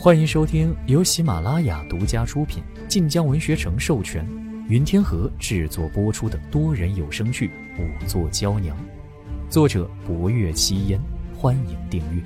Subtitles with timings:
[0.00, 4.24] 欢迎收听由喜马拉雅独家出品、晋江文学城授权、
[4.68, 7.48] 云天河制作播出的多人有声剧
[7.82, 8.76] 《五座娇娘》，
[9.50, 11.00] 作者：博月七烟。
[11.36, 12.22] 欢迎订阅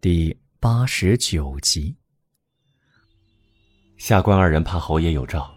[0.00, 1.96] 第八十九集。
[3.96, 5.48] 下官二人怕侯爷有诏，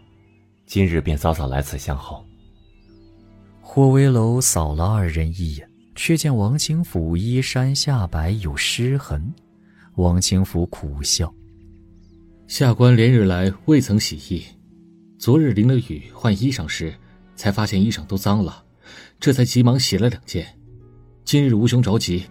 [0.68, 2.23] 今日便早早来此相候。
[3.62, 5.68] 霍威楼扫了二人一眼。
[5.96, 9.34] 却见王清甫衣衫下摆有湿痕，
[9.95, 11.34] 王清甫苦笑
[12.48, 14.44] ：“下官连日来未曾洗衣，
[15.17, 16.94] 昨日淋了雨换衣裳时，
[17.36, 18.63] 才发现衣裳都脏了，
[19.20, 20.45] 这才急忙洗了两件。
[21.23, 22.25] 今日吴兄着急，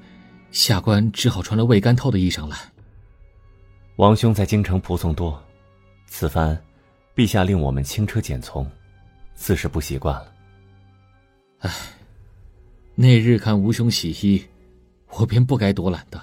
[0.51, 2.57] 下官只好穿了未干透的衣裳来。”
[3.97, 5.43] 王兄在京城仆从多，
[6.07, 6.61] 此番
[7.17, 8.71] 陛下令我们轻车简从，
[9.35, 10.33] 自是不习惯了。
[11.61, 11.71] 唉。
[12.95, 14.43] 那日看吴兄洗衣，
[15.19, 16.23] 我便不该多懒的。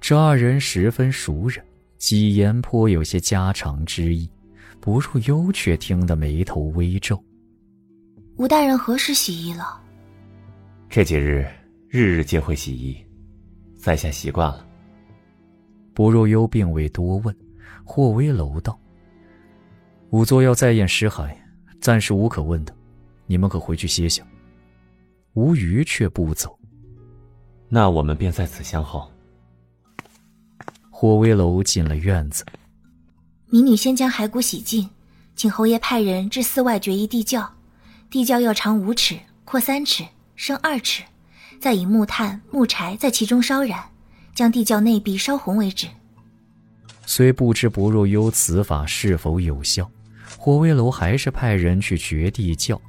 [0.00, 1.64] 这二人十分熟人，
[1.98, 4.28] 几言颇有些家常之意。
[4.80, 7.20] 不入幽却听得眉头微皱。
[8.36, 9.80] 吴大人何时洗衣了？
[10.88, 11.44] 这几日
[11.88, 12.96] 日日皆会洗衣，
[13.76, 14.64] 在下习惯了。
[15.92, 17.34] 不入幽并未多问。
[17.88, 18.76] 或微楼道
[20.10, 21.32] ：“仵作要再验尸骸，
[21.80, 22.74] 暂时无可问的，
[23.26, 24.26] 你们可回去歇下。”
[25.36, 26.58] 吴虞却不走，
[27.68, 29.12] 那我们便在此相候。
[30.90, 32.42] 霍威楼进了院子，
[33.50, 34.88] 民女先将骸骨洗净，
[35.34, 37.54] 请侯爷派人至寺外决一地窖，
[38.08, 40.02] 地窖要长五尺，阔三尺，
[40.36, 41.02] 深二尺，
[41.60, 43.78] 再以木炭、木柴在其中烧燃，
[44.34, 45.86] 将地窖内壁烧红为止。
[47.04, 49.90] 虽不知不若幽此法是否有效，
[50.38, 52.80] 霍威楼还是派人去掘地窖，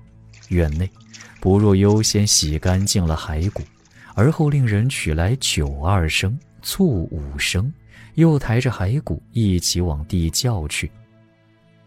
[0.48, 0.90] 院内。
[1.48, 3.64] 不若优先洗干净了骸骨，
[4.16, 7.72] 而后令人取来酒二升、醋五升，
[8.16, 10.92] 又抬着骸骨一起往地窖去。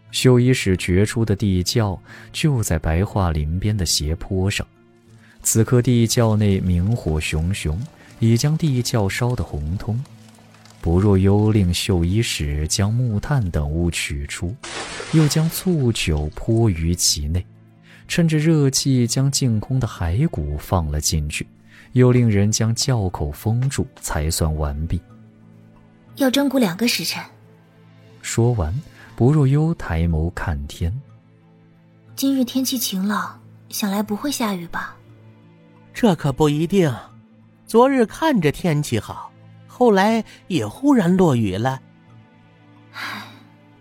[0.09, 1.95] 绣衣使掘出的地窖
[2.33, 4.65] 就在白桦林边的斜坡上，
[5.43, 7.79] 此刻地窖内明火熊熊，
[8.17, 10.03] 已将地窖烧得红通。
[10.81, 14.55] 不若幽令绣衣使将木炭等物取出，
[15.13, 17.45] 又将醋酒泼于其内。
[18.11, 21.47] 趁着热气，将净空的骸骨放了进去，
[21.93, 25.01] 又令人将窖口封住，才算完毕。
[26.17, 27.23] 要蒸骨两个时辰。
[28.21, 28.77] 说完，
[29.15, 30.93] 不若幽抬眸看天。
[32.13, 33.39] 今日天气晴朗，
[33.69, 34.93] 想来不会下雨吧？
[35.93, 36.93] 这可不一定。
[37.65, 39.31] 昨日看着天气好，
[39.67, 41.81] 后来也忽然落雨了。
[42.91, 43.23] 唉，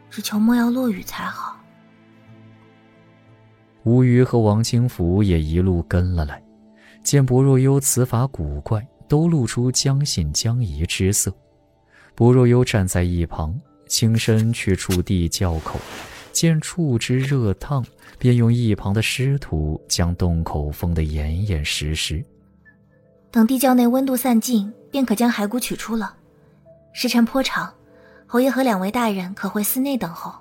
[0.09, 1.50] 只求莫要落雨才好。
[3.85, 6.43] 吴虞和王清福也一路跟了来，
[7.03, 11.33] 见薄若幽此法古怪，都露出将信将疑之色。
[12.15, 15.79] 薄若幽站在一旁，轻身去触地窖口，
[16.31, 17.83] 见触之热烫，
[18.19, 22.23] 便用一旁的湿土将洞口封得严严实实。
[23.31, 26.15] 等地窖内温度散尽，便可将骸骨取出了。
[26.93, 27.73] 时辰颇长，
[28.27, 30.35] 侯爷和两位大人可回寺内等候。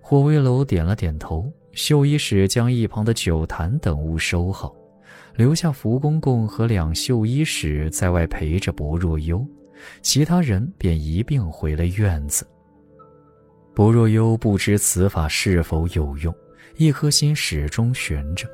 [0.00, 1.50] 霍威楼点了点头。
[1.74, 4.74] 绣衣使将一旁的酒坛等物收好，
[5.34, 9.44] 留下福公公和两绣衣使在外陪着薄若幽，
[10.00, 12.46] 其他人便一并回了院子。
[13.74, 16.32] 薄若幽不知此法是否有用，
[16.76, 18.46] 一颗心始终悬着。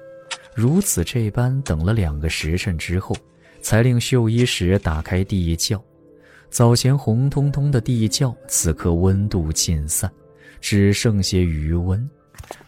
[0.55, 3.15] 如此这般等了两个时辰之后，
[3.61, 5.83] 才令绣衣使打开地窖。
[6.49, 10.11] 早前红彤彤的地窖，此刻温度尽散，
[10.61, 12.09] 只剩些余温。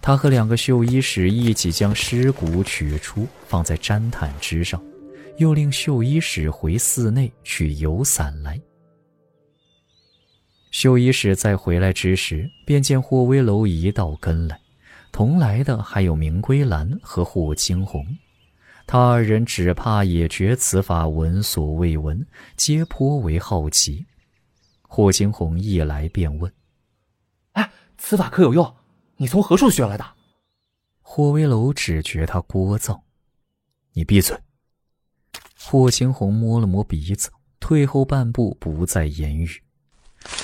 [0.00, 4.82] 他和两个绣衣使一起将尸骨取出，放在毡毯之上，
[5.38, 8.60] 又令绣衣使回寺内取油伞来。
[10.70, 14.58] 绣衣使在回来之时，便见霍威楼一道跟来，
[15.12, 18.04] 同来的还有明归兰和霍青红。
[18.86, 22.26] 他二人只怕也觉此法闻所未闻，
[22.56, 24.04] 皆颇为好奇。
[24.82, 26.52] 霍青红一来便问
[27.52, 28.74] ：“哎，此法可有用？”
[29.22, 30.04] 你从何处学来的？
[31.00, 33.02] 霍威楼只觉他聒噪，
[33.92, 34.36] 你闭嘴。
[35.56, 37.30] 霍青红摸了摸鼻子，
[37.60, 39.62] 退后半步，不再言语。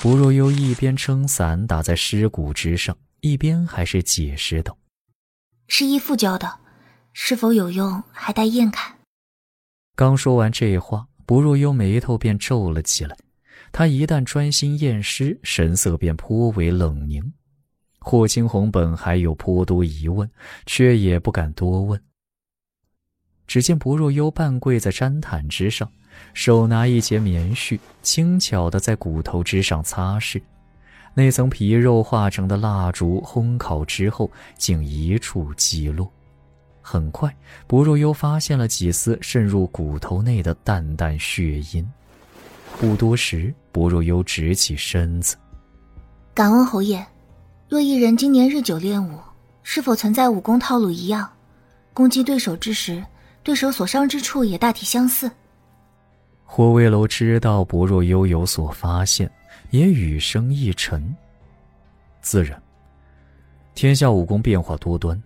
[0.01, 4.77] 不若幽一边撑伞打在尸骨之上，一边还是解释道
[5.67, 6.59] ：“是义父教的，
[7.11, 8.99] 是否有用，还待验看。”
[9.93, 13.17] 刚说完这话，不若幽眉头便皱了起来。
[13.73, 17.33] 他一旦专心验尸，神色便颇为冷凝。
[17.99, 20.29] 霍青红本还有颇多疑问，
[20.65, 22.01] 却也不敢多问。
[23.45, 25.89] 只见薄若幽半跪在毡毯之上，
[26.33, 30.41] 手拿一截棉絮，轻巧地在骨头之上擦拭。
[31.15, 36.09] 那层皮肉化成的蜡烛，烘烤之后竟一触即落。
[36.81, 37.35] 很快，
[37.67, 41.85] 薄若幽发现了几丝渗入骨头内的淡淡血印。
[42.79, 45.35] 不多时，薄若幽直起身子，
[46.33, 47.05] 敢问侯爷。
[47.69, 49.19] 若一人今年日久练武，
[49.61, 51.31] 是否存在武功套路一样？
[51.93, 53.05] 攻击对手之时，
[53.43, 55.29] 对手所伤之处也大体相似。
[56.43, 59.31] 霍威楼知道薄若幽有所发现，
[59.69, 61.15] 也语声一沉。
[62.23, 62.59] 自然，
[63.75, 65.21] 天下武功变化多端，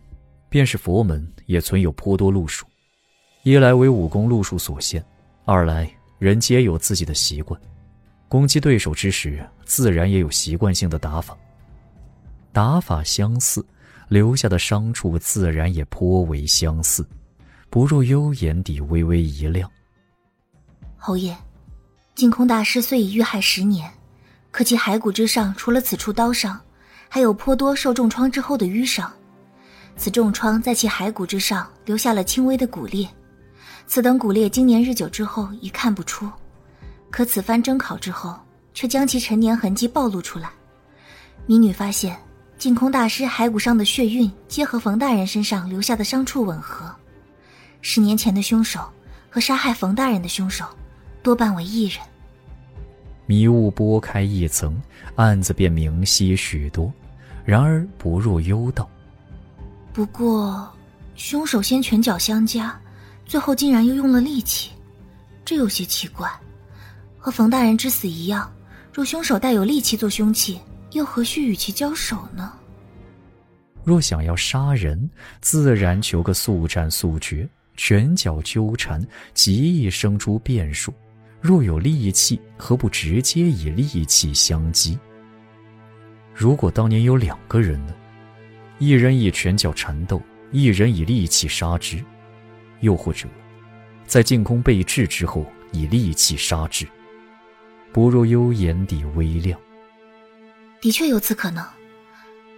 [0.50, 2.66] 便是佛门也存有颇多路数。
[3.44, 5.02] 一来为武功路数所限，
[5.46, 7.58] 二来人皆有自己的习惯，
[8.28, 11.38] 攻击对手之时，自然也有习惯性的打法。
[12.54, 13.66] 打法相似，
[14.10, 17.04] 留下的伤处自然也颇为相似。
[17.68, 19.68] 不若幽眼底微微一亮。
[20.96, 21.36] 侯爷，
[22.14, 23.92] 净空大师虽已遇害十年，
[24.52, 26.62] 可其骸骨之上除了此处刀伤，
[27.10, 29.12] 还有颇多受重创之后的淤伤。
[29.98, 33.10] 此重创在其骸骨之上留下了轻微的骨裂，
[33.88, 36.30] 此等骨裂经年日久之后已看不出，
[37.10, 38.40] 可此番蒸烤之后，
[38.76, 40.52] 却将其陈年痕迹暴露出来。
[41.48, 42.16] 民女发现。
[42.64, 46.90] 净空大师骸骨上的血晕，皆和冯大人身上留下的伤处吻合。
[47.82, 48.80] 十年前的凶手
[49.30, 50.64] 和杀害冯大人的凶手，
[51.22, 52.00] 多半为一人。
[53.26, 54.82] 迷雾拨开一层，
[55.18, 56.90] 案子便明晰许多。
[57.44, 58.90] 然而不入幽道。
[59.92, 60.66] 不过，
[61.16, 62.80] 凶手先拳脚相加，
[63.26, 64.72] 最后竟然又用了利器，
[65.44, 66.32] 这有些奇怪。
[67.18, 68.50] 和冯大人之死一样，
[68.94, 70.62] 若凶手带有利器做凶器。
[70.94, 72.54] 又何须与其交手呢？
[73.84, 75.10] 若想要杀人，
[75.42, 80.94] 自然求个速战速决，拳脚纠缠，极易生出变数。
[81.42, 84.98] 若有利器，何不直接以利器相击？
[86.34, 87.94] 如果当年有两个人呢？
[88.80, 92.04] 一人以拳脚缠斗，一人以利器杀之，
[92.80, 93.28] 又或者，
[94.06, 96.88] 在进空被制之后，以利器杀之。
[97.92, 99.60] 不若幽眼底微亮。
[100.84, 101.66] 的确有此可能。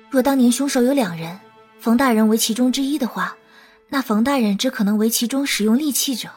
[0.09, 1.39] 若当年凶手有两人，
[1.79, 3.37] 冯大人为其中之一的话，
[3.87, 6.27] 那冯大人只可能为其中使用利器者。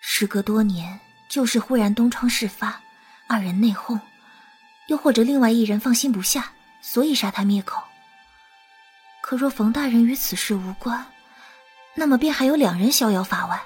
[0.00, 0.98] 时隔多年，
[1.28, 2.80] 旧事忽然东窗事发，
[3.28, 4.00] 二人内讧，
[4.88, 6.50] 又或者另外一人放心不下，
[6.80, 7.82] 所以杀他灭口。
[9.20, 11.04] 可若冯大人与此事无关，
[11.94, 13.62] 那么便还有两人逍遥法外。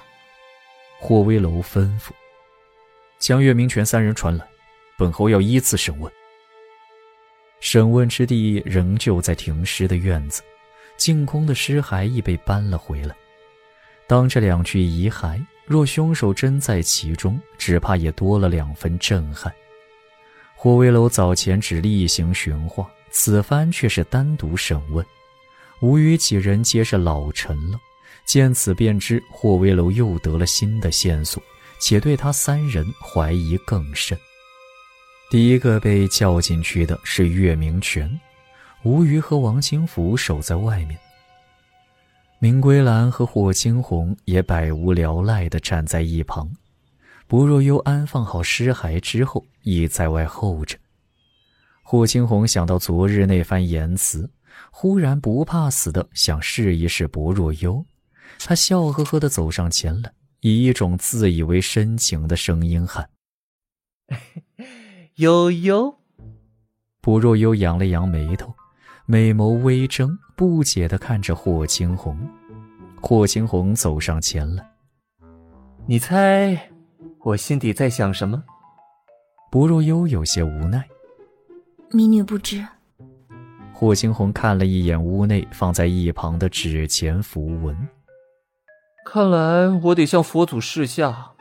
[0.99, 2.09] 霍威楼吩咐，
[3.19, 4.45] 将岳明权三人传来，
[4.97, 6.11] 本侯要依次审问。
[7.61, 10.41] 审问之地仍旧在停尸的院子，
[10.97, 13.15] 净空的尸骸亦被搬了回来。
[14.07, 19.53] 当这两具遗骸，若凶手真在其中，只怕也多了两分震撼。
[20.55, 25.05] 霍威楼早前只例行询话，此番却是单独审问，
[25.81, 27.79] 吴语几人皆是老臣了，
[28.25, 31.41] 见此便知霍威楼又得了新的线索，
[31.79, 34.17] 且对他三人怀疑更甚。
[35.31, 38.19] 第一个被叫进去的是岳明权，
[38.83, 40.99] 吴瑜和王清福守在外面。
[42.39, 46.51] 明归兰和霍青红也百无聊赖地站在一旁。
[47.27, 50.77] 不若幽安放好尸骸之后，亦在外候着。
[51.81, 54.29] 霍青红想到昨日那番言辞，
[54.69, 57.85] 忽然不怕死的想试一试薄若幽。
[58.37, 60.11] 他笑呵呵地走上前来，
[60.41, 63.09] 以一种自以为深情的声音喊。
[65.15, 65.93] 悠悠，
[67.01, 68.53] 不若幽扬了扬眉头，
[69.05, 72.17] 美眸微睁，不解的看着霍青红。
[73.01, 74.65] 霍青红走上前来，
[75.85, 76.57] 你猜
[77.19, 78.41] 我心底在想什么？
[79.51, 80.87] 不若幽有些无奈，
[81.91, 82.65] 民女不知。
[83.73, 87.75] 霍青红看了一眼屋内放在一旁的纸钱符文，
[89.05, 91.31] 看来我得向佛祖示下，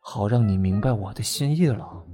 [0.00, 2.04] 好让你明白我的心意了。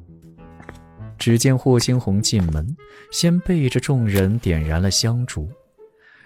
[1.21, 2.75] 只见霍青红进门，
[3.13, 5.47] 先背着众人点燃了香烛，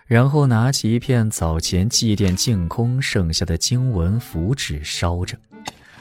[0.07, 5.37] 然后拿起一片早前祭奠净空剩下的经文符纸烧着，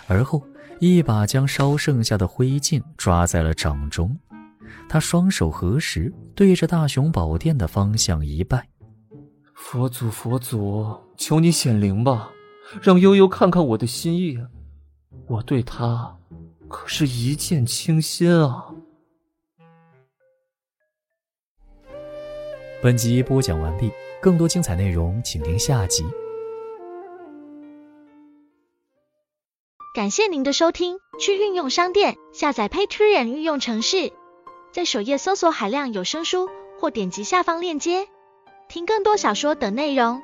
[0.05, 0.45] 而后
[0.79, 4.15] 一把将烧剩下的灰烬抓在了掌中。
[4.87, 8.67] 他双手合十，对着大雄宝殿的方向一拜
[9.55, 12.29] ：“佛祖，佛祖，求你显灵吧，
[12.79, 14.37] 让悠悠看看我的心意。
[15.25, 16.15] 我对他
[16.67, 18.65] 可是一见倾心啊！”
[22.83, 23.89] 本集播讲完毕，
[24.21, 26.03] 更多精彩内容，请听下集。
[29.95, 34.11] 感谢您的收听，去运用商店下载 Patreon 运用城市，
[34.73, 38.09] 在首页搜索海量有声书，或点击下方链接
[38.67, 40.21] 听更多小说等内容。